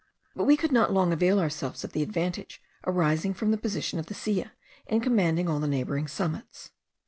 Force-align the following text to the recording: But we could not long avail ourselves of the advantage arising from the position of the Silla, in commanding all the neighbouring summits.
But 0.35 0.45
we 0.45 0.57
could 0.57 0.71
not 0.71 0.91
long 0.91 1.13
avail 1.13 1.39
ourselves 1.39 1.83
of 1.83 1.91
the 1.91 2.01
advantage 2.01 2.59
arising 2.87 3.35
from 3.35 3.51
the 3.51 3.57
position 3.59 3.99
of 3.99 4.07
the 4.07 4.15
Silla, 4.15 4.51
in 4.87 4.99
commanding 4.99 5.47
all 5.47 5.59
the 5.59 5.67
neighbouring 5.67 6.07
summits. 6.07 6.71